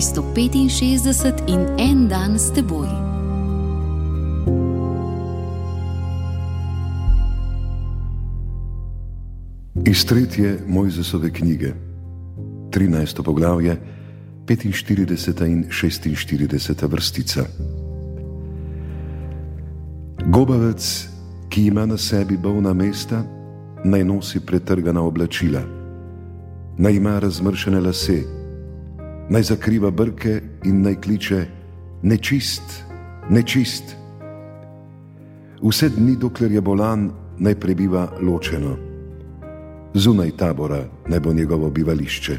[0.00, 2.88] 365 in en dan s teboj.
[9.84, 11.74] Iz tretje Mojzesove knjige,
[12.70, 13.22] 13.
[13.22, 13.80] poglavje,
[14.46, 15.46] 45.
[15.46, 16.88] in 46.
[16.88, 17.44] vrstica.
[20.26, 21.08] Gobavec,
[21.48, 23.24] ki ima na sebi bolna mesta,
[23.84, 25.60] naj nosi pretrgana oblačila,
[26.78, 28.39] naj ima razmršene lase,
[29.30, 31.46] naj zakriva brke in naj kliče:
[32.02, 32.84] Nečist,
[33.30, 33.96] nečist.
[35.62, 38.76] Vse dni, dokler je bolan, naj prebiva ločeno.
[39.94, 42.36] Zunaj tabora naj bo njegovo bivališče.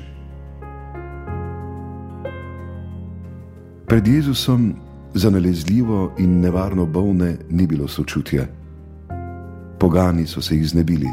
[3.88, 4.74] Pred Jezusom
[5.14, 8.48] za nalezljivo in nevarno bolne ni bilo sočutja.
[9.80, 11.10] Pogani so se jih znebili,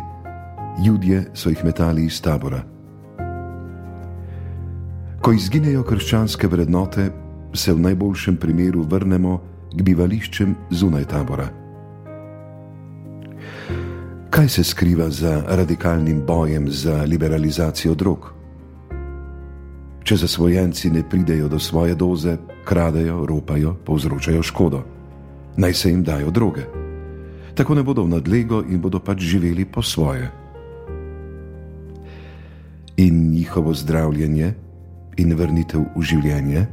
[0.87, 2.78] ljudje so jih metali iz tabora.
[5.19, 7.11] Ko izginejo krščanske vrednote,
[7.55, 9.39] se v najboljšem primeru vrnemo
[9.73, 11.49] k bivališčem zunaj tabora.
[14.31, 18.29] Kaj se skriva za radikalnim bojem za liberalizacijo drog?
[20.05, 24.85] Če zasvojenci ne pridejo do svoje doze, kradejo, ropajo, povzročajo škodo.
[25.57, 26.63] Naj se jim dajo droge.
[27.59, 30.31] Tako ne bodo v nadlego in bodo pač živeli po svoje.
[32.97, 34.68] In njihovo zdravljenje
[35.19, 36.67] in vrnitev v življenje.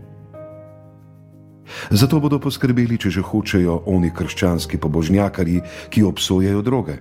[1.89, 6.99] Zato bodo poskrbeli, če že hočejo oni krščanski pobožnjakari, ki obsojajo droge.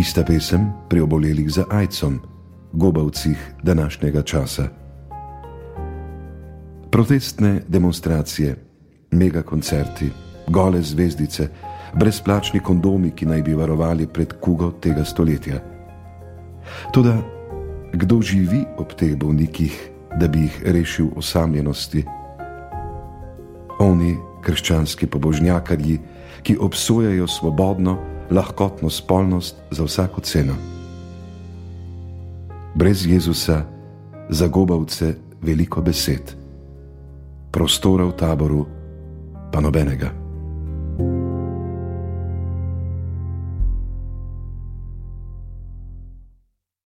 [0.00, 2.20] Ista pesem pri obolelih za ajcom,
[2.72, 4.68] gobavcih današnjega časa.
[6.90, 8.56] Protestne demonstracije,
[9.10, 10.10] megakoncerti,
[10.48, 11.48] gole zvezdice,
[11.94, 15.60] brezplačni kondomi, ki naj bi varovali pred kugo tega stoletja.
[16.92, 17.39] Toda
[17.92, 22.04] kdo živi ob teh bolnikih, da bi jih rešil osamljenosti?
[23.78, 25.98] Oni, krščanski pobožnjakarji,
[26.42, 27.98] ki obsojajo svobodno,
[28.30, 30.54] lahkotno spolnost za vsako ceno.
[32.74, 33.64] Brez Jezusa
[34.28, 36.34] za gobavce veliko besed,
[37.50, 38.66] prostora v taboru
[39.52, 40.29] pa nobenega.